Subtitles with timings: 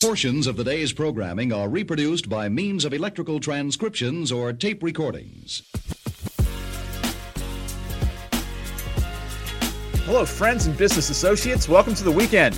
[0.00, 5.62] Portions of the day's programming are reproduced by means of electrical transcriptions or tape recordings.
[10.04, 11.68] Hello, friends and business associates.
[11.68, 12.54] Welcome to the weekend.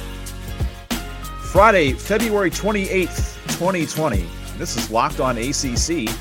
[1.51, 4.27] Friday, February 28th, 2020.
[4.59, 6.15] This is Locked On ACC.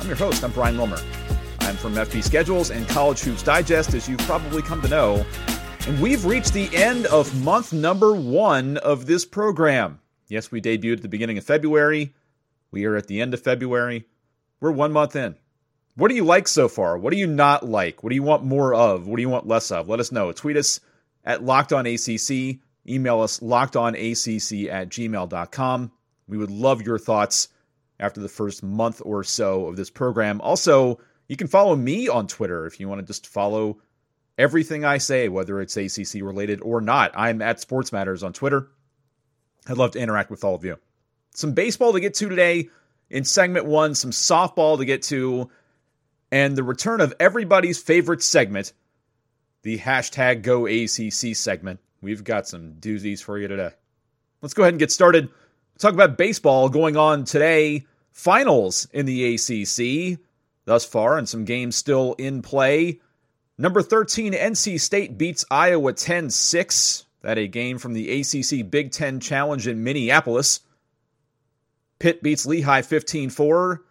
[0.00, 0.44] I'm your host.
[0.44, 1.00] I'm Brian Wilmer.
[1.60, 5.24] I'm from FB Schedules and College Hoops Digest, as you've probably come to know.
[5.86, 9.98] And we've reached the end of month number one of this program.
[10.28, 12.14] Yes, we debuted at the beginning of February.
[12.70, 14.06] We are at the end of February.
[14.60, 15.36] We're one month in.
[15.94, 16.98] What do you like so far?
[16.98, 18.02] What do you not like?
[18.02, 19.06] What do you want more of?
[19.06, 19.88] What do you want less of?
[19.88, 20.30] Let us know.
[20.32, 20.80] Tweet us
[21.24, 22.60] at LockedOnACC.
[22.88, 25.92] Email us lockedonacc at gmail.com.
[26.28, 27.48] We would love your thoughts
[27.98, 30.40] after the first month or so of this program.
[30.40, 33.78] Also, you can follow me on Twitter if you want to just follow
[34.38, 37.12] everything I say, whether it's ACC related or not.
[37.16, 38.68] I'm at Sports Matters on Twitter.
[39.68, 40.78] I'd love to interact with all of you.
[41.34, 42.70] Some baseball to get to today
[43.10, 45.50] in segment one, some softball to get to,
[46.30, 48.72] and the return of everybody's favorite segment,
[49.62, 51.80] the hashtag GoACC segment.
[52.00, 53.70] We've got some doozies for you today.
[54.42, 55.28] Let's go ahead and get started.
[55.78, 57.86] Talk about baseball going on today.
[58.12, 60.18] Finals in the ACC
[60.66, 63.00] thus far, and some games still in play.
[63.56, 67.05] Number 13, NC State beats Iowa 10 6.
[67.26, 70.60] That a game from the ACC Big Ten Challenge in Minneapolis.
[71.98, 73.82] Pitt beats Lehigh 15 4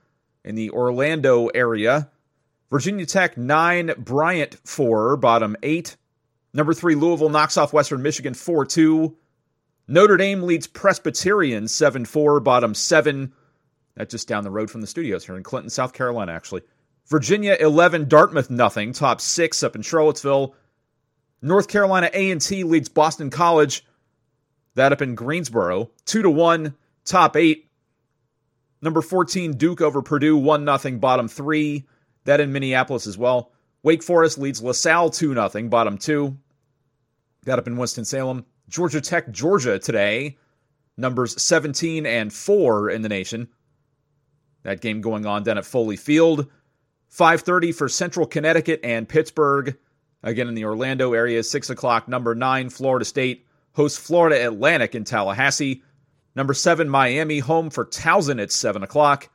[0.45, 2.09] in the Orlando area.
[2.71, 5.97] Virginia Tech 9, Bryant 4, bottom 8.
[6.53, 9.17] Number 3, Louisville knocks off Western Michigan 4 2.
[9.89, 13.33] Notre Dame leads Presbyterian 7 4, bottom 7.
[13.97, 16.61] That's just down the road from the studios here in Clinton, South Carolina, actually.
[17.07, 20.55] Virginia 11, Dartmouth nothing, top 6 up in Charlottesville.
[21.45, 23.85] North Carolina A&T leads Boston College.
[24.73, 26.73] That up in Greensboro, 2 to 1,
[27.05, 27.69] top 8.
[28.81, 31.85] Number 14 Duke over Purdue, 1 0, bottom 3.
[32.23, 33.51] That in Minneapolis as well.
[33.83, 36.35] Wake Forest leads LaSalle 2 0, bottom 2.
[37.43, 38.43] That up in Winston-Salem.
[38.67, 40.37] Georgia Tech, Georgia today.
[40.97, 43.49] Numbers 17 and 4 in the nation.
[44.63, 46.47] That game going on down at Foley Field.
[47.15, 49.77] 5:30 for Central Connecticut and Pittsburgh.
[50.23, 52.07] Again in the Orlando area, 6 o'clock.
[52.07, 55.83] Number 9, Florida State hosts Florida Atlantic in Tallahassee.
[56.35, 59.29] Number 7, Miami home for Towson at 7 o'clock.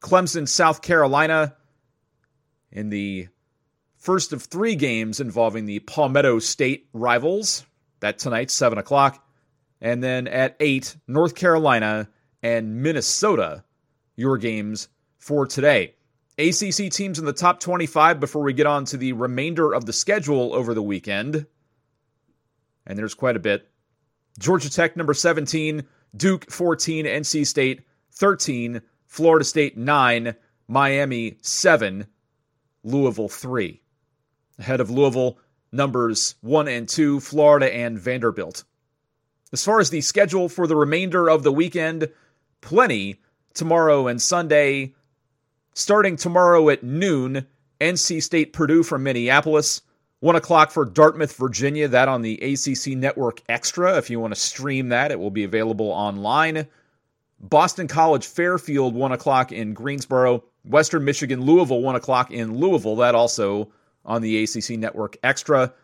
[0.00, 1.56] Clemson, South Carolina
[2.70, 3.28] in the
[3.96, 7.64] first of three games involving the Palmetto State rivals.
[8.00, 9.26] That tonight, 7 o'clock.
[9.80, 12.08] And then at 8, North Carolina
[12.42, 13.64] and Minnesota,
[14.14, 15.94] your games for today.
[16.38, 19.92] ACC teams in the top 25 before we get on to the remainder of the
[19.92, 21.46] schedule over the weekend.
[22.86, 23.68] And there's quite a bit.
[24.38, 27.82] Georgia Tech, number 17, Duke, 14, NC State,
[28.12, 30.34] 13, Florida State, 9,
[30.68, 32.06] Miami, 7,
[32.84, 33.80] Louisville, 3.
[34.58, 35.38] Ahead of Louisville,
[35.72, 38.64] numbers 1 and 2, Florida and Vanderbilt.
[39.52, 42.10] As far as the schedule for the remainder of the weekend,
[42.60, 43.20] plenty
[43.54, 44.94] tomorrow and Sunday
[45.78, 47.46] Starting tomorrow at noon,
[47.82, 49.82] NC State Purdue from Minneapolis.
[50.20, 51.86] 1 o'clock for Dartmouth, Virginia.
[51.86, 53.98] That on the ACC Network Extra.
[53.98, 56.66] If you want to stream that, it will be available online.
[57.40, 60.44] Boston College Fairfield, 1 o'clock in Greensboro.
[60.64, 62.96] Western Michigan Louisville, 1 o'clock in Louisville.
[62.96, 63.70] That also
[64.06, 65.74] on the ACC Network Extra.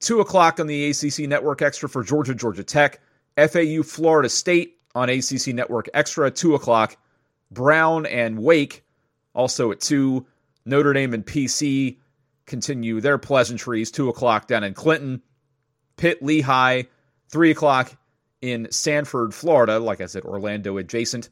[0.00, 2.98] 2 o'clock on the ACC Network Extra for Georgia, Georgia Tech.
[3.36, 6.96] FAU Florida State on ACC Network Extra, 2 o'clock.
[7.50, 8.83] Brown and Wake
[9.34, 10.24] also at 2,
[10.64, 11.98] Notre Dame and PC
[12.46, 13.90] continue their pleasantries.
[13.90, 15.22] 2 o'clock down in Clinton.
[15.96, 16.84] Pitt Lehigh,
[17.30, 17.96] 3 o'clock
[18.40, 19.78] in Sanford, Florida.
[19.78, 21.28] Like I said, Orlando adjacent.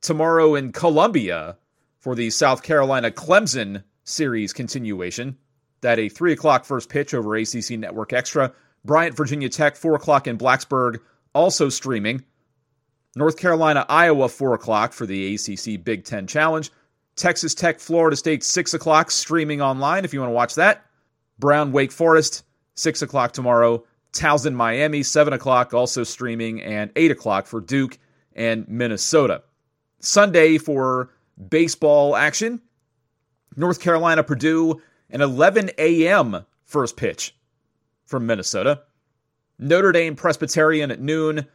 [0.00, 1.56] Tomorrow in Columbia
[1.98, 5.36] for the South Carolina Clemson series continuation.
[5.82, 8.52] That a 3 o'clock first pitch over ACC Network Extra.
[8.84, 11.00] Bryant, Virginia Tech, 4 o'clock in Blacksburg,
[11.34, 12.24] also streaming.
[13.16, 16.70] North Carolina, Iowa, 4 o'clock for the ACC Big Ten Challenge.
[17.20, 20.86] Texas Tech, Florida State, 6 o'clock, streaming online if you want to watch that.
[21.38, 22.44] Brown, Wake Forest,
[22.76, 23.84] 6 o'clock tomorrow.
[24.14, 27.98] Towson, Miami, 7 o'clock, also streaming, and 8 o'clock for Duke
[28.34, 29.42] and Minnesota.
[30.00, 31.10] Sunday for
[31.50, 32.58] baseball action.
[33.54, 34.80] North Carolina, Purdue,
[35.10, 36.46] an 11 a.m.
[36.64, 37.36] first pitch
[38.06, 38.80] from Minnesota.
[39.58, 41.46] Notre Dame Presbyterian at noon.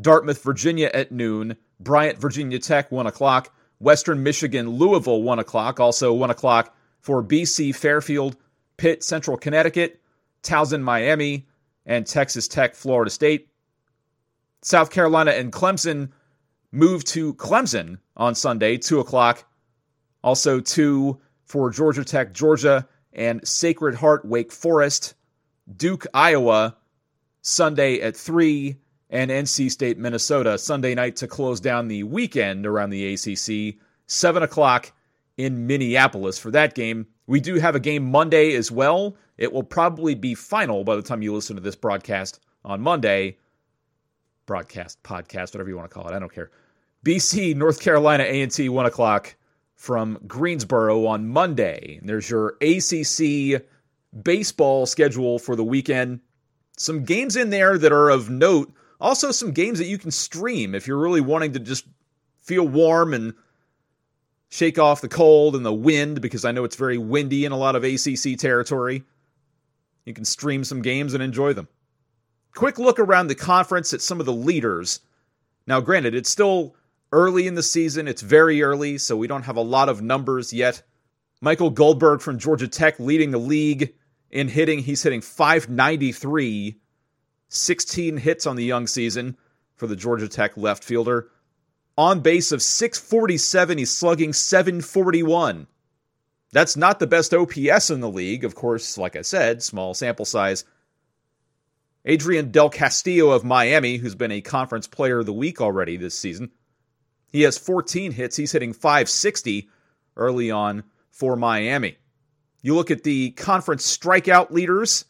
[0.00, 1.58] Dartmouth, Virginia at noon.
[1.78, 3.52] Bryant, Virginia Tech, 1 o'clock.
[3.78, 5.80] Western Michigan, Louisville, 1 o'clock.
[5.80, 8.36] Also 1 o'clock for BC, Fairfield,
[8.76, 10.00] Pitt, Central Connecticut,
[10.42, 11.46] Towson, Miami,
[11.86, 13.48] and Texas Tech, Florida State.
[14.62, 16.10] South Carolina and Clemson
[16.72, 19.44] move to Clemson on Sunday, 2 o'clock.
[20.22, 25.14] Also, 2 for Georgia Tech, Georgia, and Sacred Heart, Wake Forest.
[25.76, 26.76] Duke, Iowa,
[27.42, 28.76] Sunday at 3,
[29.10, 34.42] and NC State, Minnesota, Sunday night to close down the weekend around the ACC, 7
[34.42, 34.92] o'clock
[35.36, 37.06] in Minneapolis for that game.
[37.26, 39.16] We do have a game Monday as well.
[39.36, 43.38] It will probably be final by the time you listen to this broadcast on Monday.
[44.46, 46.14] Broadcast, podcast, whatever you want to call it.
[46.14, 46.50] I don't care.
[47.04, 49.36] BC, North Carolina, A&T, 1 o'clock
[49.76, 51.98] from Greensboro on Monday.
[52.00, 53.62] And there's your ACC
[54.22, 56.20] baseball schedule for the weekend.
[56.76, 58.72] Some games in there that are of note.
[59.00, 61.86] Also, some games that you can stream if you're really wanting to just
[62.42, 63.34] feel warm and
[64.48, 67.56] shake off the cold and the wind because I know it's very windy in a
[67.56, 69.04] lot of ACC territory.
[70.04, 71.68] You can stream some games and enjoy them.
[72.54, 75.00] Quick look around the conference at some of the leaders.
[75.66, 76.74] Now, granted, it's still
[77.12, 80.52] early in the season, it's very early, so we don't have a lot of numbers
[80.52, 80.82] yet.
[81.40, 83.94] Michael Goldberg from Georgia Tech leading the league
[84.30, 84.80] in hitting.
[84.80, 86.80] He's hitting 593,
[87.48, 89.36] 16 hits on the young season
[89.76, 91.30] for the Georgia Tech left fielder
[91.96, 93.78] on base of 647.
[93.78, 95.66] He's slugging 741.
[96.52, 98.44] That's not the best OPS in the league.
[98.44, 100.64] Of course, like I said, small sample size.
[102.04, 106.14] Adrian Del Castillo of Miami, who's been a conference player of the week already this
[106.18, 106.50] season,
[107.30, 108.36] he has 14 hits.
[108.36, 109.68] He's hitting 560
[110.16, 111.98] early on for Miami.
[112.62, 115.04] You look at the conference strikeout leaders.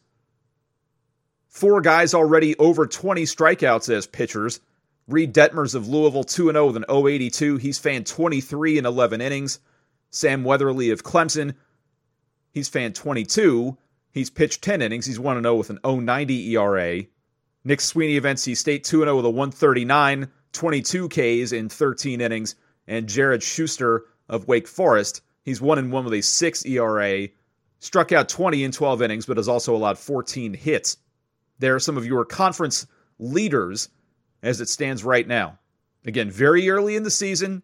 [1.58, 4.60] Four guys already over 20 strikeouts as pitchers.
[5.08, 7.56] Reed Detmers of Louisville 2 0 with an 082.
[7.56, 9.58] He's fanned 23 in 11 innings.
[10.08, 11.56] Sam Weatherly of Clemson,
[12.52, 13.76] he's fanned 22.
[14.12, 15.06] He's pitched 10 innings.
[15.06, 17.02] He's 1 0 with an 090 ERA.
[17.64, 22.54] Nick Swiney of NC State 2 0 with a 139, 22 Ks in 13 innings.
[22.86, 27.26] And Jared Schuster of Wake Forest, he's 1 1 with a 6 ERA.
[27.80, 30.98] Struck out 20 in 12 innings, but has also allowed 14 hits.
[31.58, 32.86] There are some of your conference
[33.18, 33.88] leaders
[34.42, 35.58] as it stands right now.
[36.04, 37.62] Again, very early in the season.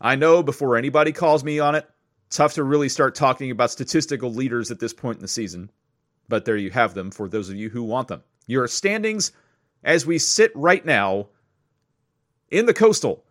[0.00, 1.88] I know before anybody calls me on it,
[2.30, 5.70] tough to really start talking about statistical leaders at this point in the season.
[6.28, 8.22] But there you have them for those of you who want them.
[8.46, 9.32] Your standings
[9.82, 11.28] as we sit right now
[12.50, 13.24] in the Coastal.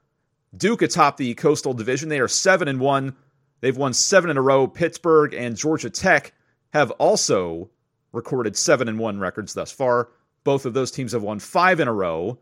[0.56, 2.10] Duke atop the Coastal Division.
[2.10, 3.16] They are 7 and 1.
[3.62, 4.68] They've won 7 in a row.
[4.68, 6.34] Pittsburgh and Georgia Tech
[6.72, 7.70] have also
[8.14, 10.10] recorded 7 and 1 records thus far.
[10.46, 12.40] Both of those teams have won 5 in a row.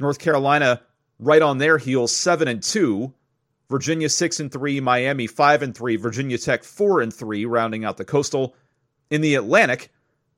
[0.00, 0.80] North Carolina
[1.18, 3.14] right on their heels, seven and two.
[3.70, 7.96] Virginia six and three, Miami five and three, Virginia Tech four and three, rounding out
[7.96, 8.54] the coastal.
[9.10, 9.90] In the Atlantic,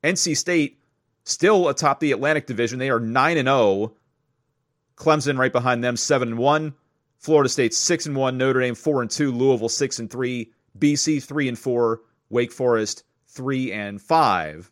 [0.03, 0.79] NC State
[1.23, 2.79] still atop the Atlantic division.
[2.79, 3.57] They are nine and zero.
[3.57, 3.93] Oh.
[4.95, 6.73] Clemson right behind them, seven and one.
[7.19, 8.37] Florida State six and one.
[8.37, 9.31] Notre Dame four and two.
[9.31, 10.53] Louisville six and three.
[10.77, 12.01] BC three and four.
[12.29, 13.03] Wake Forest
[13.37, 14.71] three and five.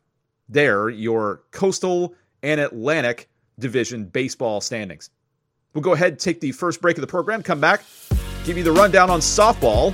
[0.49, 3.29] There, your coastal and Atlantic
[3.59, 5.11] Division baseball standings.
[5.73, 7.83] We'll go ahead take the first break of the program, come back,
[8.43, 9.93] give you the rundown on softball.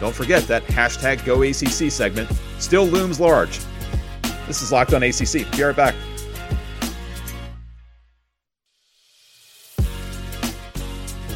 [0.00, 3.60] Don't forget that hashtag GoACC segment still looms large.
[4.46, 5.50] This is Locked on ACC.
[5.54, 5.94] Be right back.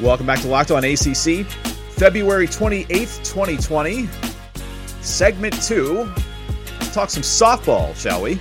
[0.00, 1.46] Welcome back to Locked on ACC.
[1.96, 4.31] February 28th, 2020.
[5.02, 6.08] Segment 2.
[6.92, 8.38] talk some softball, shall we?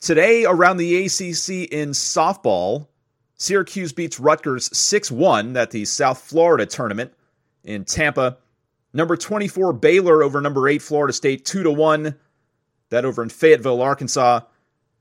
[0.00, 2.88] Today, around the ACC in softball,
[3.36, 7.14] Syracuse beats Rutgers 6 1 at the South Florida tournament
[7.64, 8.36] in Tampa.
[8.92, 12.14] Number 24, Baylor over number 8, Florida State 2 1.
[12.90, 14.40] That over in Fayetteville, Arkansas.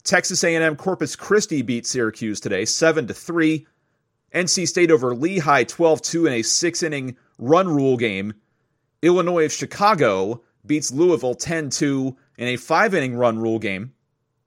[0.03, 3.67] Texas A&M Corpus Christi beat Syracuse today 7 3.
[4.33, 8.33] NC State over Lehigh 12 2 in a six inning run rule game.
[9.01, 13.93] Illinois of Chicago beats Louisville 10 2 in a five inning run rule game.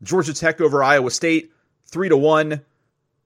[0.03, 1.53] Georgia Tech over Iowa State,
[1.87, 2.61] 3 to 1.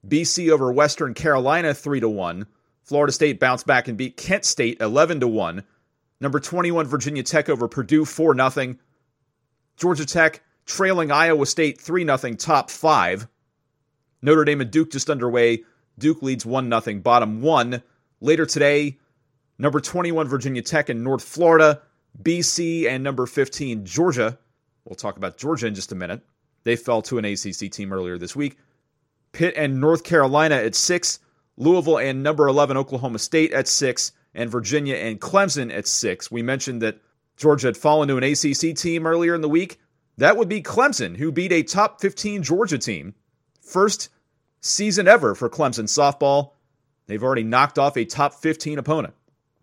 [0.07, 2.47] BC over Western Carolina, 3 to 1.
[2.83, 5.65] Florida State bounced back and beat Kent State 11 to 1.
[6.21, 8.77] Number 21 Virginia Tech over Purdue 4 0.
[9.77, 13.29] Georgia Tech trailing Iowa State 3 0 top 5.
[14.23, 15.65] Notre Dame and Duke just underway.
[15.99, 17.83] Duke leads 1 0 bottom 1.
[18.21, 18.99] Later today,
[19.59, 21.83] number 21 Virginia Tech and North Florida,
[22.23, 24.39] BC and number 15 Georgia.
[24.85, 26.23] We'll talk about Georgia in just a minute.
[26.65, 28.59] They fell to an ACC team earlier this week.
[29.33, 31.21] Pitt and North Carolina at six,
[31.57, 36.31] Louisville and number 11 Oklahoma State at six, and Virginia and Clemson at six.
[36.31, 37.01] We mentioned that
[37.37, 39.79] Georgia had fallen to an ACC team earlier in the week.
[40.17, 43.15] That would be Clemson, who beat a top 15 Georgia team.
[43.61, 44.09] First
[44.61, 46.53] season ever for Clemson softball.
[47.07, 49.15] They've already knocked off a top 15 opponent.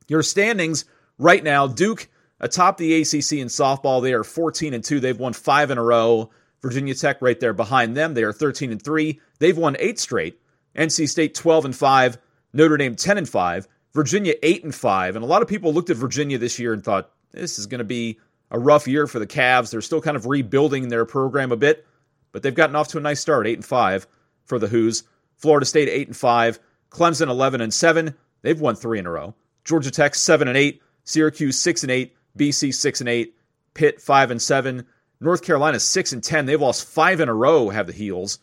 [0.08, 0.86] Your standings
[1.18, 2.08] right now Duke
[2.40, 4.02] atop the ACC in softball.
[4.02, 5.00] They are 14 and 2.
[5.00, 6.30] They've won five in a row.
[6.62, 8.14] Virginia Tech right there behind them.
[8.14, 9.20] They are 13 and 3.
[9.40, 10.40] They've won eight straight.
[10.76, 12.18] NC State 12 and 5.
[12.54, 13.68] Notre Dame 10 and 5.
[13.94, 15.16] Virginia 8 and 5.
[15.16, 17.80] And a lot of people looked at Virginia this year and thought this is going
[17.80, 18.20] to be
[18.52, 19.72] a rough year for the Cavs.
[19.72, 21.86] They're still kind of rebuilding their program a bit,
[22.32, 24.08] but they've gotten off to a nice start, 8 and 5
[24.44, 25.04] for the Hoos.
[25.38, 26.60] Florida State 8 and 5.
[26.90, 28.16] Clemson 11 and 7.
[28.42, 29.36] They've won 3 in a row.
[29.66, 30.82] Georgia Tech 7 and 8.
[31.04, 32.16] Syracuse 6 and 8.
[32.38, 33.36] BC 6 and 8.
[33.74, 34.86] Pitt 5 and 7.
[35.20, 36.46] North Carolina 6 and 10.
[36.46, 38.40] They've lost 5 in a row have the Heels.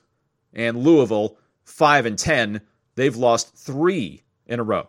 [0.53, 2.61] And Louisville 5 and 10.
[2.97, 4.89] They've lost 3 in a row.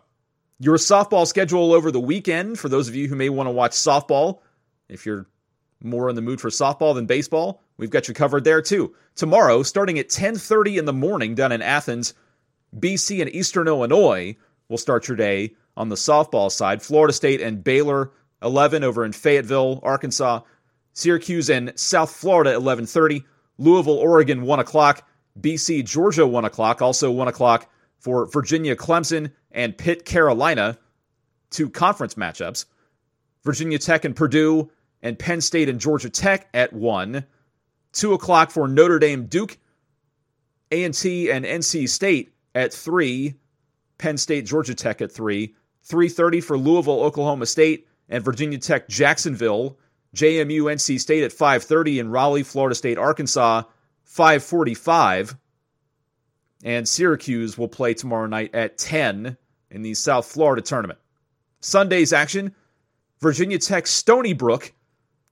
[0.58, 3.72] Your softball schedule over the weekend for those of you who may want to watch
[3.72, 4.40] softball.
[4.88, 5.26] If you're
[5.82, 8.94] more in the mood for softball than baseball, we've got you covered there too.
[9.14, 12.14] Tomorrow, starting at 10:30 in the morning down in Athens,
[12.78, 14.36] BC and Eastern Illinois
[14.68, 16.82] will start your day on the softball side.
[16.82, 18.12] Florida State and Baylor
[18.42, 20.40] 11 over in Fayetteville, Arkansas.
[20.92, 23.24] Syracuse and South Florida 11:30.
[23.58, 25.08] Louisville, Oregon 1 o'clock.
[25.40, 26.80] BC, Georgia 1 o'clock.
[26.80, 30.78] Also 1 o'clock for Virginia, Clemson, and Pitt, Carolina.
[31.50, 32.66] Two conference matchups.
[33.42, 34.70] Virginia Tech and Purdue,
[35.02, 37.24] and Penn State and Georgia Tech at 1.
[37.92, 39.58] 2 o'clock for Notre Dame, Duke,
[40.70, 43.34] A&T, and NC State at 3.
[43.98, 45.54] Penn State, Georgia Tech at 3.
[45.88, 49.78] 3.30 for Louisville, Oklahoma State, and Virginia Tech, Jacksonville.
[50.14, 53.64] JMU, NC State at 5.30, and Raleigh, Florida State, Arkansas,
[54.08, 55.36] 5.45.
[56.62, 59.36] And Syracuse will play tomorrow night at 10
[59.70, 61.00] in the South Florida tournament.
[61.60, 62.54] Sunday's action
[63.20, 64.72] Virginia Tech Stony Brook,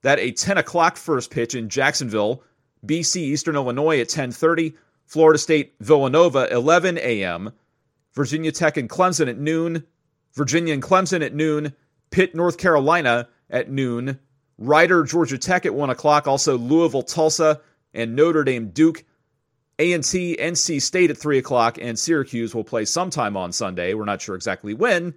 [0.01, 2.43] that a 10 o'clock first pitch in Jacksonville.
[2.85, 4.73] BC Eastern Illinois at 10:30.
[5.05, 7.51] Florida State Villanova 11 a.m.
[8.13, 9.85] Virginia Tech and Clemson at noon.
[10.33, 11.73] Virginia and Clemson at noon.
[12.11, 14.19] Pitt North Carolina at noon.
[14.57, 16.27] Rider Georgia Tech at 1 o'clock.
[16.27, 17.61] Also Louisville Tulsa
[17.93, 19.03] and Notre Dame Duke.
[19.79, 21.77] A&T NC State at 3 o'clock.
[21.81, 23.93] And Syracuse will play sometime on Sunday.
[23.93, 25.15] We're not sure exactly when,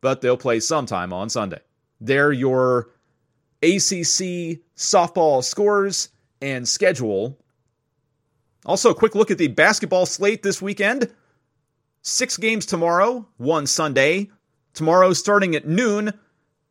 [0.00, 1.60] but they'll play sometime on Sunday.
[2.00, 2.90] They're your
[3.62, 7.38] ACC softball scores and schedule.
[8.64, 11.12] Also, a quick look at the basketball slate this weekend.
[12.02, 14.30] Six games tomorrow, one Sunday.
[14.76, 16.12] Tomorrow, starting at noon,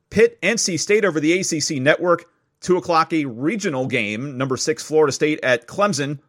[0.09, 2.25] Pitt, NC State over the ACC network.
[2.61, 6.19] Two o'clock, a regional game, number six Florida State at Clemson.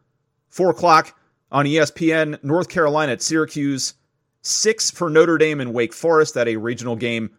[0.49, 1.17] Four o'clock
[1.51, 3.93] on ESPN, North Carolina at Syracuse.
[4.41, 7.29] Six for Notre Dame and Wake Forest at a regional game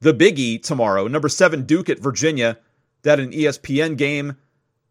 [0.00, 1.06] the biggie tomorrow.
[1.06, 2.58] Number seven, Duke at Virginia.
[3.02, 4.36] That an ESPN game.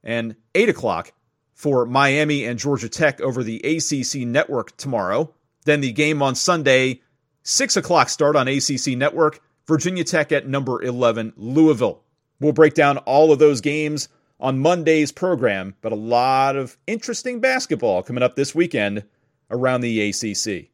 [0.04, 1.12] And 8 o'clock
[1.54, 5.34] for Miami and Georgia Tech over the ACC network tomorrow.
[5.66, 7.02] Then the game on Sunday,
[7.44, 9.42] 6 o'clock start on ACC network.
[9.68, 12.02] Virginia Tech at number 11, Louisville.
[12.40, 17.40] We'll break down all of those games on Monday's program, but a lot of interesting
[17.40, 19.04] basketball coming up this weekend
[19.52, 20.70] around the ACC.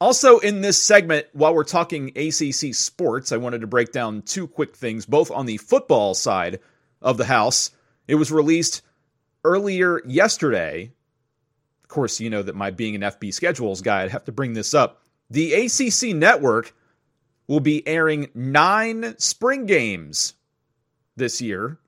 [0.00, 4.46] Also, in this segment, while we're talking ACC sports, I wanted to break down two
[4.46, 6.60] quick things, both on the football side
[7.02, 7.70] of the house.
[8.06, 8.82] It was released
[9.44, 10.92] earlier yesterday.
[11.82, 14.52] Of course, you know that my being an FB schedules guy, I'd have to bring
[14.52, 15.02] this up.
[15.30, 16.74] The ACC network
[17.46, 20.34] will be airing nine spring games
[21.16, 21.78] this year.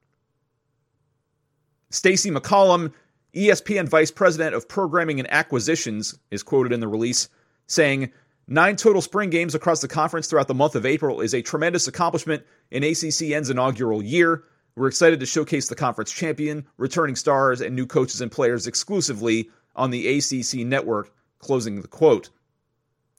[1.90, 2.92] Stacy McCollum,
[3.35, 7.28] ESPN Vice President of Programming and Acquisitions, is quoted in the release
[7.66, 8.12] saying,
[8.52, 11.87] Nine total spring games across the conference throughout the month of April is a tremendous
[11.87, 12.42] accomplishment
[12.73, 14.42] in ACCN's inaugural year.
[14.75, 19.50] We're excited to showcase the conference champion, returning stars, and new coaches and players exclusively
[19.76, 21.12] on the ACC network.
[21.38, 22.30] Closing the quote.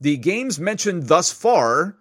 [0.01, 1.95] The games mentioned thus far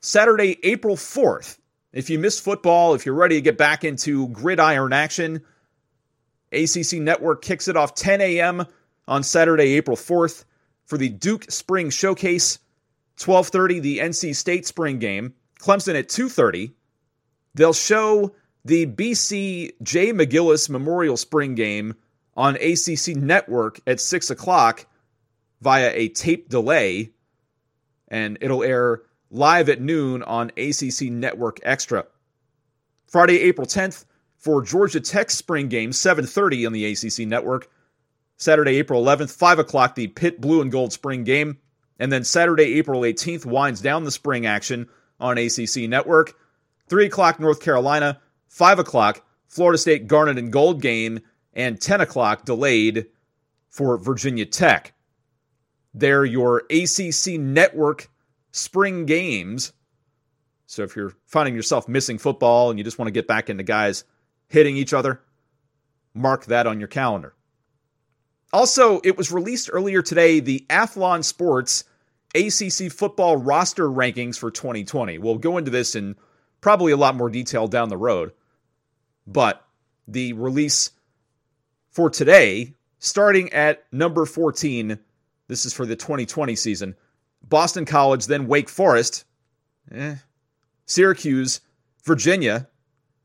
[0.00, 1.58] Saturday, April 4th.
[1.92, 5.42] If you missed football, if you're ready to get back into gridiron action,
[6.52, 8.66] ACC Network kicks it off 10 a.m.
[9.06, 10.44] on Saturday, April 4th
[10.86, 12.58] for the Duke Spring Showcase.
[13.18, 15.34] 12:30 the NC State Spring game.
[15.60, 16.72] Clemson at 2:30.
[17.54, 18.34] They'll show
[18.64, 21.94] the BC Jay McGillis Memorial Spring game
[22.36, 24.86] on ACC Network at 6 o'clock
[25.60, 27.13] via a tape delay,
[28.08, 32.06] and it'll air live at noon on ACC Network Extra.
[33.06, 34.04] Friday, April 10th
[34.36, 37.68] for Georgia Tech Spring game, 7:30 on the ACC Network.
[38.36, 41.58] Saturday, April 11th, 5 o'clock, the Pitt Blue and Gold Spring game.
[41.98, 44.88] And then Saturday, April 18th, winds down the spring action
[45.20, 46.34] on ACC Network.
[46.88, 48.20] 3 o'clock, North Carolina.
[48.48, 51.20] 5 o'clock, Florida State Garnet and Gold game
[51.54, 53.06] and 10 o'clock delayed
[53.68, 54.93] for Virginia Tech.
[55.94, 58.10] They're your ACC network
[58.50, 59.72] spring games.
[60.66, 63.62] So if you're finding yourself missing football and you just want to get back into
[63.62, 64.04] guys
[64.48, 65.20] hitting each other,
[66.14, 67.34] mark that on your calendar.
[68.52, 71.84] Also, it was released earlier today the Athlon Sports
[72.34, 75.18] ACC football roster rankings for 2020.
[75.18, 76.16] We'll go into this in
[76.60, 78.32] probably a lot more detail down the road.
[79.26, 79.64] But
[80.08, 80.90] the release
[81.90, 84.98] for today, starting at number 14,
[85.48, 86.94] this is for the 2020 season.
[87.42, 89.24] Boston College, then Wake Forest,
[89.92, 90.16] eh.
[90.86, 91.60] Syracuse,
[92.04, 92.68] Virginia,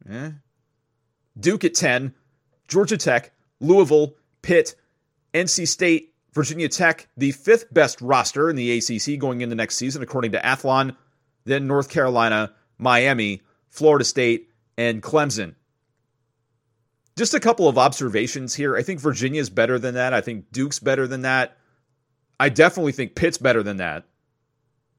[0.10, 0.32] eh.
[1.40, 2.14] Duke at 10,
[2.68, 4.76] Georgia Tech, Louisville, Pitt,
[5.34, 10.02] NC State, Virginia Tech, the fifth best roster in the ACC going into next season,
[10.02, 10.96] according to Athlon.
[11.46, 15.56] Then North Carolina, Miami, Florida State, and Clemson.
[17.18, 18.78] Just a couple of observations here.
[18.78, 20.14] I think Virginia's better than that.
[20.14, 21.58] I think Duke's better than that.
[22.40, 24.06] I definitely think Pitt's better than that.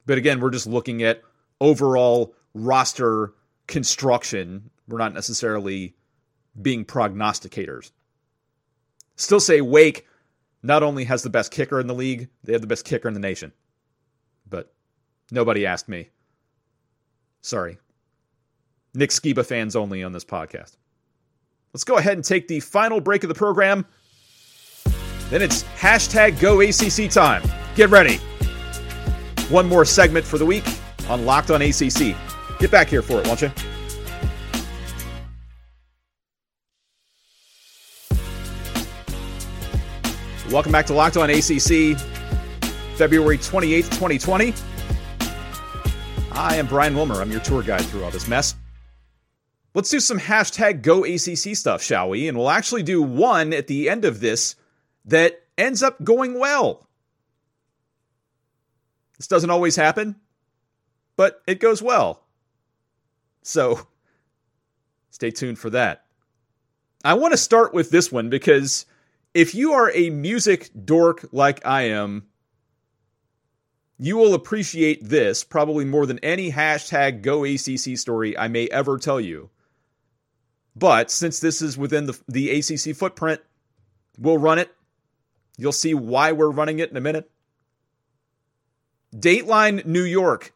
[0.07, 1.23] But again, we're just looking at
[1.61, 3.33] overall roster
[3.67, 4.71] construction.
[4.89, 5.95] We're not necessarily
[6.61, 7.93] being prognosticators.
[9.17, 10.07] Still say Wake
[10.63, 13.15] not only has the best kicker in the league, they have the best kicker in
[13.15, 13.53] the nation.
[14.49, 14.73] But
[15.31, 16.09] nobody asked me.
[17.41, 17.79] Sorry.
[18.95, 20.77] Nick Sciba fans only on this podcast.
[21.73, 23.87] Let's go ahead and take the final break of the program.
[25.31, 27.43] Then it's hashtag GoACC time.
[27.77, 28.17] Get ready.
[29.49, 30.65] One more segment for the week
[31.09, 32.17] on Locked on ACC.
[32.59, 33.51] Get back here for it, won't you?
[40.51, 41.97] Welcome back to Locked On ACC,
[42.97, 44.53] February 28th, 2020.
[46.33, 47.21] I am Brian Wilmer.
[47.21, 48.57] I'm your tour guide through all this mess.
[49.75, 52.27] Let's do some hashtag Go ACC stuff, shall we?
[52.27, 54.57] And we'll actually do one at the end of this
[55.05, 56.87] that ends up going well.
[59.19, 60.17] This doesn't always happen,
[61.17, 62.25] but it goes well.
[63.43, 63.87] So
[65.11, 66.05] stay tuned for that.
[67.05, 68.87] I want to start with this one because
[69.35, 72.27] if you are a music dork like I am,
[73.99, 79.21] you will appreciate this probably more than any hashtag GoACC story I may ever tell
[79.21, 79.51] you.
[80.75, 83.43] But since this is within the, the ACC footprint,
[84.19, 84.75] we'll run it.
[85.61, 87.31] You'll see why we're running it in a minute.
[89.15, 90.55] Dateline New York.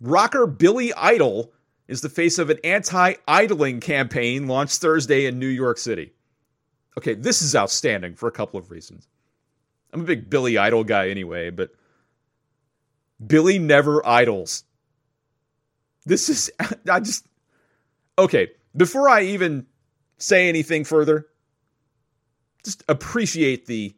[0.00, 1.52] Rocker Billy Idol
[1.88, 6.12] is the face of an anti idling campaign launched Thursday in New York City.
[6.96, 9.08] Okay, this is outstanding for a couple of reasons.
[9.92, 11.72] I'm a big Billy Idol guy anyway, but
[13.26, 14.62] Billy never idles.
[16.06, 16.48] This is,
[16.88, 17.26] I just,
[18.16, 19.66] okay, before I even
[20.16, 21.26] say anything further,
[22.64, 23.94] just appreciate the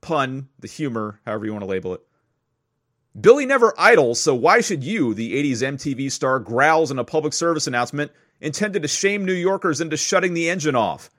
[0.00, 2.00] pun, the humor, however you want to label it.
[3.18, 7.32] Billy never idles, so why should you, the 80s MTV star, growls in a public
[7.32, 11.10] service announcement intended to shame New Yorkers into shutting the engine off?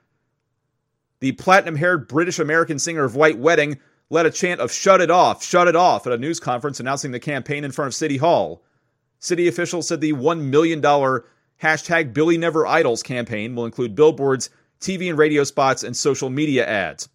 [1.22, 3.80] The platinum haired British American singer of White Wedding
[4.10, 7.12] led a chant of shut it off, shut it off at a news conference announcing
[7.12, 8.64] the campaign in front of City Hall.
[9.20, 15.10] City officials said the $1 million hashtag Billy Never Idles campaign will include billboards, TV
[15.10, 17.10] and radio spots, and social media ads.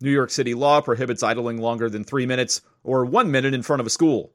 [0.00, 3.80] New York City law prohibits idling longer than three minutes or one minute in front
[3.80, 4.32] of a school.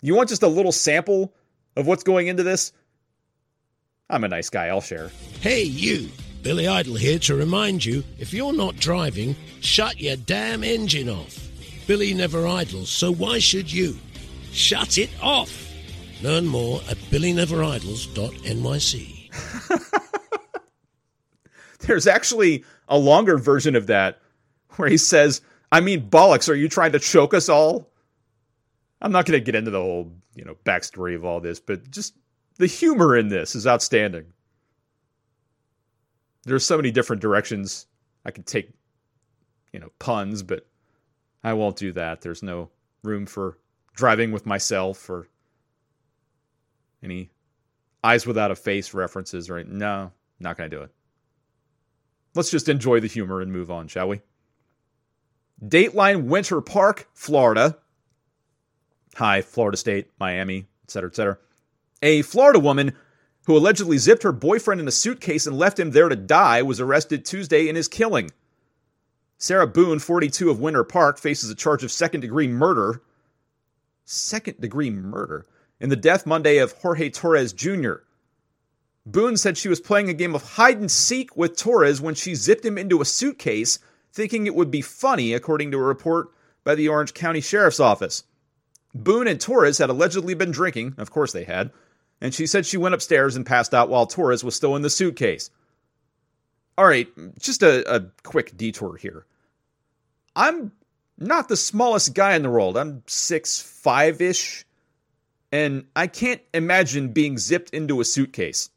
[0.00, 1.34] You want just a little sample
[1.76, 2.72] of what's going into this?
[4.08, 5.10] I'm a nice guy, I'll share.
[5.40, 6.08] Hey, you!
[6.42, 11.48] Billy Idol here to remind you if you're not driving, shut your damn engine off.
[11.86, 13.98] Billy never idles, so why should you?
[14.52, 15.70] Shut it off!
[16.22, 19.80] Learn more at billyneveridles.nyc.
[21.80, 24.20] There's actually a longer version of that
[24.76, 25.40] where he says,
[25.72, 27.90] I mean, bollocks, are you trying to choke us all?
[29.00, 31.90] I'm not going to get into the whole, you know, backstory of all this, but
[31.90, 32.14] just
[32.58, 34.26] the humor in this is outstanding
[36.44, 37.86] there's so many different directions
[38.24, 38.70] I could take,
[39.72, 40.66] you know, puns, but
[41.44, 42.20] I won't do that.
[42.20, 42.70] There's no
[43.02, 43.58] room for
[43.94, 45.28] driving with myself or
[47.02, 47.30] any
[48.02, 50.90] eyes without a face references or no, not going to do it.
[52.34, 54.20] Let's just enjoy the humor and move on, shall we?
[55.64, 57.78] Dateline Winter Park, Florida.
[59.16, 61.38] Hi, Florida State, Miami, etc., etc.
[62.02, 62.92] A Florida woman
[63.46, 66.80] who allegedly zipped her boyfriend in a suitcase and left him there to die, was
[66.80, 68.30] arrested Tuesday in his killing.
[69.38, 73.02] Sarah Boone, 42 of Winter Park, faces a charge of second degree murder.
[74.04, 75.46] Second degree murder?
[75.80, 77.94] In the death Monday of Jorge Torres Jr.
[79.10, 82.34] Boone said she was playing a game of hide and seek with Torres when she
[82.34, 83.78] zipped him into a suitcase,
[84.12, 86.28] thinking it would be funny, according to a report
[86.62, 88.24] by the Orange County Sheriff's Office.
[88.94, 91.70] Boone and Torres had allegedly been drinking, of course they had,
[92.20, 94.90] and she said she went upstairs and passed out while Torres was still in the
[94.90, 95.50] suitcase.
[96.78, 99.26] All right, just a, a quick detour here.
[100.36, 100.72] I'm
[101.18, 102.76] not the smallest guy in the world.
[102.76, 104.64] I'm six five ish,
[105.50, 108.70] and I can't imagine being zipped into a suitcase.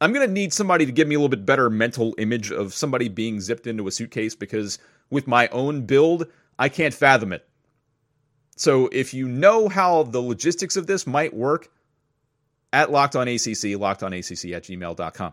[0.00, 3.08] I'm gonna need somebody to give me a little bit better mental image of somebody
[3.08, 4.78] being zipped into a suitcase because
[5.10, 6.26] with my own build,
[6.58, 7.48] I can't fathom it.
[8.56, 11.70] So if you know how the logistics of this might work,
[12.72, 15.32] at Locked On ACC, Locked On ACC at gmail.com.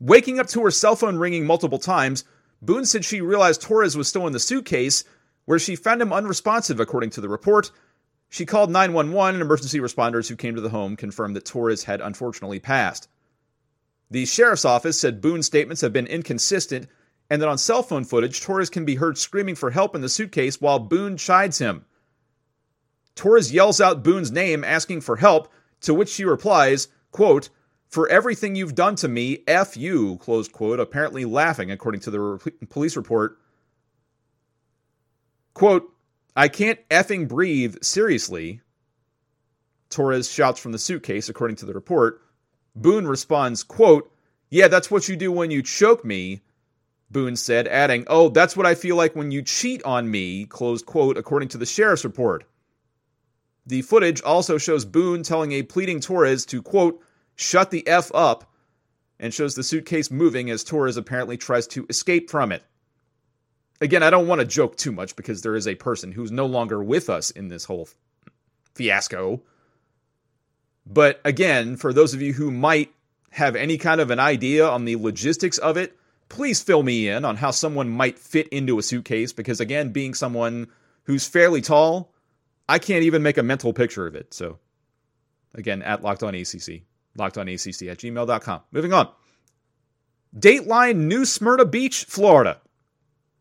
[0.00, 2.24] Waking up to her cell phone ringing multiple times,
[2.60, 5.04] Boone said she realized Torres was still in the suitcase,
[5.44, 7.70] where she found him unresponsive, according to the report.
[8.32, 12.00] She called 911, and emergency responders who came to the home confirmed that Torres had
[12.00, 13.10] unfortunately passed.
[14.10, 16.88] The sheriff's office said Boone's statements have been inconsistent
[17.28, 20.08] and that on cell phone footage, Torres can be heard screaming for help in the
[20.08, 21.84] suitcase while Boone chides him.
[23.14, 27.50] Torres yells out Boone's name asking for help, to which she replies, quote,
[27.86, 32.20] for everything you've done to me, F you, closed quote, apparently laughing, according to the
[32.20, 33.36] re- police report.
[35.52, 35.92] Quote,
[36.34, 38.60] I can't effing breathe, seriously.
[39.90, 42.22] Torres shouts from the suitcase, according to the report.
[42.74, 44.10] Boone responds, quote,
[44.48, 46.40] Yeah, that's what you do when you choke me,
[47.10, 50.86] Boone said, adding, Oh, that's what I feel like when you cheat on me, closed
[50.86, 52.44] quote, according to the sheriff's report.
[53.66, 57.00] The footage also shows Boone telling a pleading Torres to, quote,
[57.36, 58.50] shut the F up,
[59.20, 62.64] and shows the suitcase moving as Torres apparently tries to escape from it.
[63.82, 66.46] Again, I don't want to joke too much because there is a person who's no
[66.46, 67.88] longer with us in this whole
[68.74, 69.42] fiasco.
[70.86, 72.92] But again, for those of you who might
[73.30, 75.96] have any kind of an idea on the logistics of it,
[76.28, 80.14] please fill me in on how someone might fit into a suitcase because, again, being
[80.14, 80.68] someone
[81.04, 82.12] who's fairly tall,
[82.68, 84.32] I can't even make a mental picture of it.
[84.32, 84.58] So,
[85.54, 86.82] again, at Locked On ACC
[87.18, 88.60] lockedonacc at gmail.com.
[88.70, 89.08] Moving on.
[90.36, 92.60] Dateline New Smyrna Beach, Florida.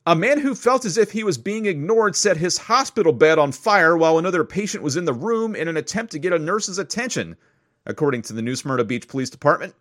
[0.06, 3.52] A man who felt as if he was being ignored set his hospital bed on
[3.52, 6.80] fire while another patient was in the room in an attempt to get a nurse's
[6.80, 7.38] attention,
[7.86, 9.76] according to the New Smyrna Beach Police Department.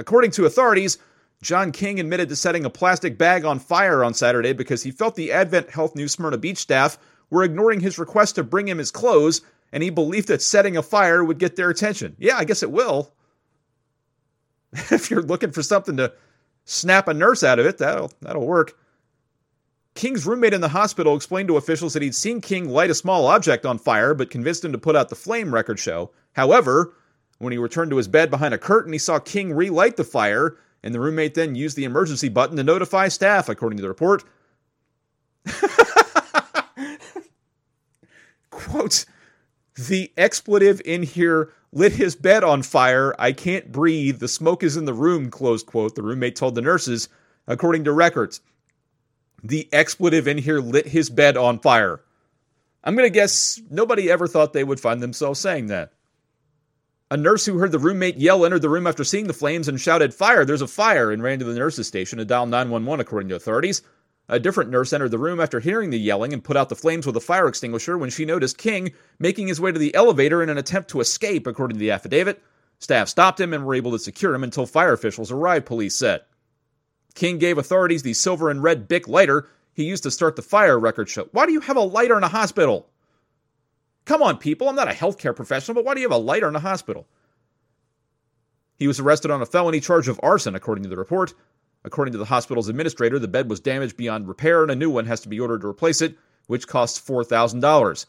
[0.00, 0.98] According to authorities,
[1.40, 5.14] John King admitted to setting a plastic bag on fire on Saturday because he felt
[5.14, 6.98] the Advent Health New Smyrna Beach staff
[7.30, 10.82] were ignoring his request to bring him his clothes and he believed that setting a
[10.82, 12.16] fire would get their attention.
[12.18, 13.12] Yeah, I guess it will.
[14.72, 16.12] if you're looking for something to
[16.64, 18.76] snap a nurse out of it, that'll that'll work.
[19.98, 23.26] King's roommate in the hospital explained to officials that he'd seen King light a small
[23.26, 26.12] object on fire, but convinced him to put out the flame record show.
[26.34, 26.94] However,
[27.38, 30.56] when he returned to his bed behind a curtain, he saw King relight the fire,
[30.84, 34.22] and the roommate then used the emergency button to notify staff, according to the report.
[38.50, 39.04] Quote,
[39.76, 43.16] the expletive in here lit his bed on fire.
[43.18, 44.20] I can't breathe.
[44.20, 47.08] The smoke is in the room, close quote, the roommate told the nurses,
[47.48, 48.42] according to records.
[49.42, 52.00] The expletive in here lit his bed on fire.
[52.82, 55.92] I'm going to guess nobody ever thought they would find themselves saying that.
[57.10, 59.80] A nurse who heard the roommate yell entered the room after seeing the flames and
[59.80, 63.28] shouted, Fire, there's a fire, and ran to the nurse's station to dial 911, according
[63.30, 63.82] to authorities.
[64.28, 67.06] A different nurse entered the room after hearing the yelling and put out the flames
[67.06, 70.50] with a fire extinguisher when she noticed King making his way to the elevator in
[70.50, 72.42] an attempt to escape, according to the affidavit.
[72.78, 76.20] Staff stopped him and were able to secure him until fire officials arrived, police said.
[77.18, 80.78] King gave authorities the silver and red Bic lighter he used to start the fire
[80.78, 81.28] record show.
[81.32, 82.88] Why do you have a lighter in a hospital?
[84.04, 84.68] Come on, people.
[84.68, 87.08] I'm not a healthcare professional, but why do you have a lighter in a hospital?
[88.76, 91.34] He was arrested on a felony charge of arson, according to the report.
[91.82, 95.06] According to the hospital's administrator, the bed was damaged beyond repair and a new one
[95.06, 98.06] has to be ordered to replace it, which costs $4,000.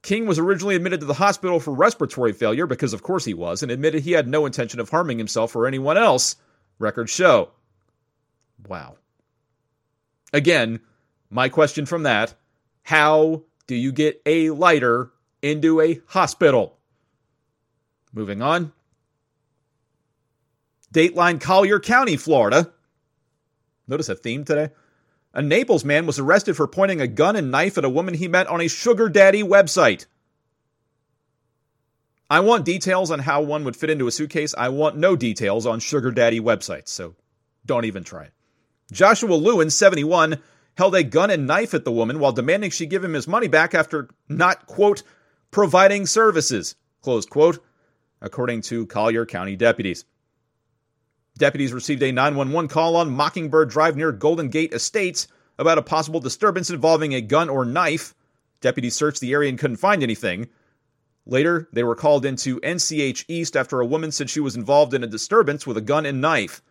[0.00, 3.62] King was originally admitted to the hospital for respiratory failure because, of course, he was,
[3.62, 6.36] and admitted he had no intention of harming himself or anyone else.
[6.78, 7.50] Records show.
[8.66, 8.96] Wow.
[10.32, 10.80] Again,
[11.30, 12.34] my question from that
[12.82, 15.10] how do you get a lighter
[15.42, 16.78] into a hospital?
[18.12, 18.72] Moving on.
[20.92, 22.72] Dateline Collier County, Florida.
[23.88, 24.70] Notice a theme today?
[25.32, 28.28] A Naples man was arrested for pointing a gun and knife at a woman he
[28.28, 30.06] met on a sugar daddy website.
[32.30, 34.54] I want details on how one would fit into a suitcase.
[34.56, 37.16] I want no details on sugar daddy websites, so
[37.66, 38.32] don't even try it.
[38.92, 40.40] Joshua Lewin, 71,
[40.76, 43.48] held a gun and knife at the woman while demanding she give him his money
[43.48, 45.02] back after not, quote,
[45.50, 47.62] providing services, close quote.
[48.20, 50.04] according to Collier County deputies.
[51.36, 56.20] Deputies received a 911 call on Mockingbird Drive near Golden Gate Estates about a possible
[56.20, 58.14] disturbance involving a gun or knife.
[58.60, 60.48] Deputies searched the area and couldn't find anything.
[61.26, 65.04] Later, they were called into NCH East after a woman said she was involved in
[65.04, 66.62] a disturbance with a gun and knife.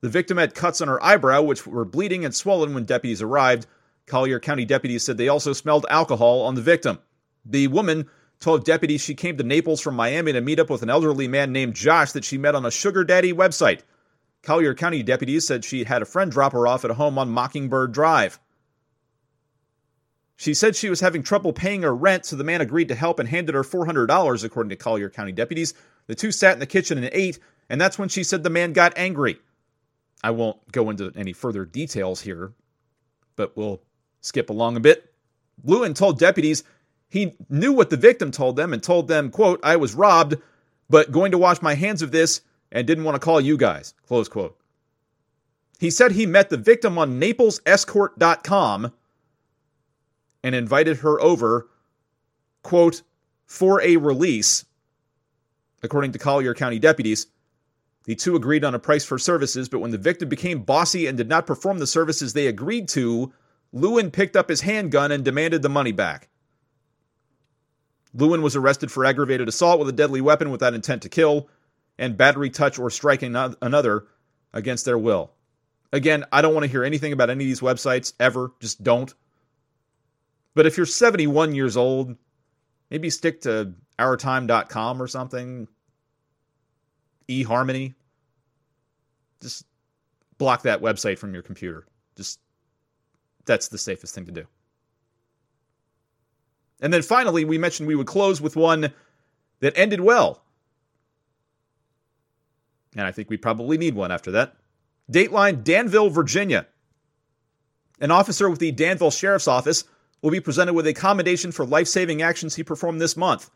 [0.00, 3.66] The victim had cuts on her eyebrow, which were bleeding and swollen when deputies arrived.
[4.06, 6.98] Collier County deputies said they also smelled alcohol on the victim.
[7.44, 8.08] The woman
[8.40, 11.52] told deputies she came to Naples from Miami to meet up with an elderly man
[11.52, 13.80] named Josh that she met on a sugar daddy website.
[14.42, 17.30] Collier County deputies said she had a friend drop her off at a home on
[17.30, 18.38] Mockingbird Drive.
[20.36, 23.18] She said she was having trouble paying her rent, so the man agreed to help
[23.18, 25.74] and handed her $400, according to Collier County deputies.
[26.06, 28.72] The two sat in the kitchen and ate, and that's when she said the man
[28.72, 29.40] got angry.
[30.22, 32.52] I won't go into any further details here,
[33.36, 33.82] but we'll
[34.20, 35.12] skip along a bit.
[35.64, 36.64] Lewin told deputies
[37.08, 40.36] he knew what the victim told them and told them, quote, I was robbed,
[40.90, 43.94] but going to wash my hands of this and didn't want to call you guys,
[44.06, 44.58] close quote.
[45.78, 48.92] He said he met the victim on naplesescort.com
[50.42, 51.68] and invited her over,
[52.62, 53.02] quote,
[53.46, 54.64] for a release.
[55.82, 57.28] According to Collier County deputies,
[58.08, 61.18] the two agreed on a price for services, but when the victim became bossy and
[61.18, 63.34] did not perform the services they agreed to,
[63.70, 66.30] Lewin picked up his handgun and demanded the money back.
[68.14, 71.50] Lewin was arrested for aggravated assault with a deadly weapon without intent to kill
[71.98, 74.06] and battery, touch, or striking another
[74.54, 75.32] against their will.
[75.92, 78.52] Again, I don't want to hear anything about any of these websites ever.
[78.58, 79.12] Just don't.
[80.54, 82.16] But if you're 71 years old,
[82.90, 85.68] maybe stick to ourtime.com or something.
[87.28, 87.94] eHarmony.
[89.40, 89.66] Just
[90.38, 91.86] block that website from your computer.
[92.16, 92.40] Just
[93.44, 94.46] that's the safest thing to do.
[96.80, 98.92] And then finally, we mentioned we would close with one
[99.60, 100.42] that ended well.
[102.96, 104.56] And I think we probably need one after that.
[105.10, 106.66] Dateline Danville, Virginia.
[108.00, 109.84] An officer with the Danville Sheriff's Office
[110.22, 113.50] will be presented with a commendation for life saving actions he performed this month.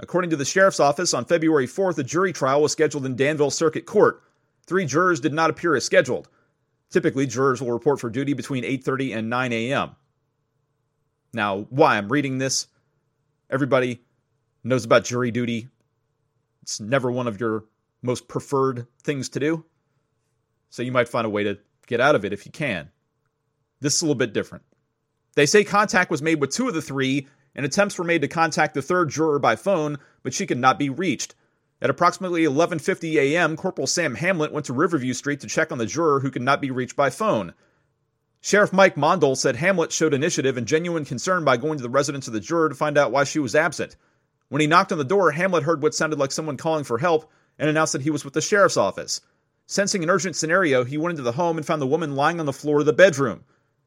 [0.00, 3.50] According to the Sheriff's Office, on February 4th, a jury trial was scheduled in Danville
[3.50, 4.22] Circuit Court.
[4.66, 6.28] Three jurors did not appear as scheduled.
[6.90, 9.96] Typically, jurors will report for duty between 8:30 and 9 a.m.
[11.32, 12.68] Now, why I'm reading this,
[13.50, 14.04] everybody
[14.62, 15.68] knows about jury duty.
[16.62, 17.64] It's never one of your
[18.02, 19.64] most preferred things to do.
[20.70, 22.90] So you might find a way to get out of it if you can.
[23.80, 24.64] This is a little bit different.
[25.34, 28.28] They say contact was made with two of the three, and attempts were made to
[28.28, 31.34] contact the third juror by phone, but she could not be reached.
[31.80, 35.86] At approximately 11:50 a.m., Corporal Sam Hamlet went to Riverview Street to check on the
[35.86, 37.52] juror who could not be reached by phone.
[38.40, 42.26] Sheriff Mike Mondul said Hamlet showed initiative and genuine concern by going to the residence
[42.26, 43.96] of the juror to find out why she was absent.
[44.48, 47.30] When he knocked on the door, Hamlet heard what sounded like someone calling for help
[47.58, 49.20] and announced that he was with the sheriff's office.
[49.66, 52.46] Sensing an urgent scenario, he went into the home and found the woman lying on
[52.46, 53.44] the floor of the bedroom.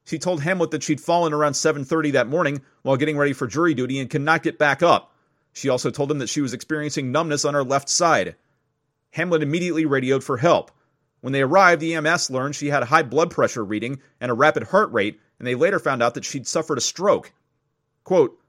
[0.08, 3.74] She told Hamlet that she'd fallen around 7:30 that morning while getting ready for jury
[3.74, 5.14] duty and could not get back up.
[5.52, 8.38] She also told him that she was experiencing numbness on her left side.
[9.12, 10.72] Hamlet immediately radioed for help.
[11.20, 14.34] When they arrived, the EMS learned she had a high blood pressure reading and a
[14.34, 17.34] rapid heart rate, and they later found out that she'd suffered a stroke.
[18.06, 18.40] Quote,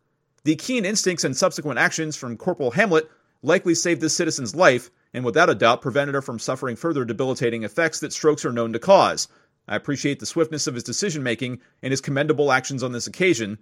[0.44, 3.10] the keen instincts and subsequent actions from Corporal Hamlet
[3.42, 7.64] likely saved this citizen's life and without a doubt prevented her from suffering further debilitating
[7.64, 9.26] effects that strokes are known to cause.
[9.68, 13.58] I appreciate the swiftness of his decision making and his commendable actions on this occasion,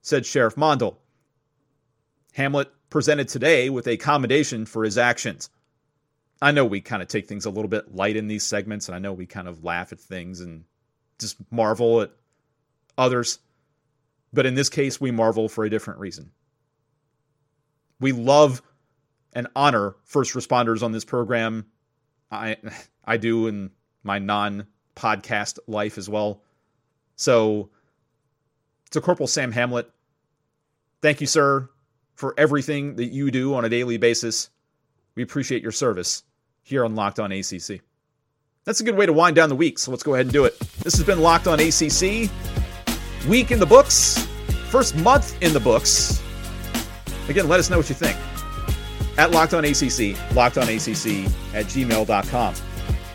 [0.00, 0.96] said Sheriff Mondul.
[2.34, 5.50] Hamlet presented today with a commendation for his actions.
[6.40, 8.94] I know we kind of take things a little bit light in these segments, and
[8.94, 10.64] I know we kind of laugh at things and
[11.18, 12.12] just marvel at
[12.96, 13.40] others.
[14.32, 16.30] But in this case, we marvel for a different reason.
[17.98, 18.62] We love
[19.32, 21.66] and honor first responders on this program.
[22.30, 22.58] I
[23.04, 23.70] I do in
[24.04, 24.68] my non
[24.98, 26.42] podcast life as well.
[27.16, 27.70] So,
[28.90, 29.90] to Corporal Sam Hamlet,
[31.02, 31.68] thank you, sir,
[32.14, 34.50] for everything that you do on a daily basis.
[35.14, 36.22] We appreciate your service
[36.62, 37.80] here on Locked On ACC.
[38.64, 40.44] That's a good way to wind down the week, so let's go ahead and do
[40.44, 40.58] it.
[40.80, 42.30] This has been Locked On ACC.
[43.28, 44.26] Week in the books,
[44.68, 46.22] first month in the books.
[47.28, 48.16] Again, let us know what you think.
[49.18, 52.54] At Locked On ACC, lockedonacc at gmail.com.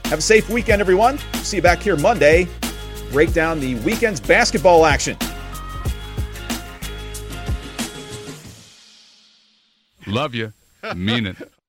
[0.06, 1.18] Have a safe weekend, everyone.
[1.42, 2.48] See you back here Monday.
[3.12, 5.18] Break down the weekend's basketball action.
[10.08, 10.54] Love you.
[10.96, 11.38] Mean it.